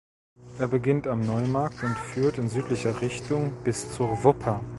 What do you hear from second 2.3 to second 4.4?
in südlicher Richtung bis zur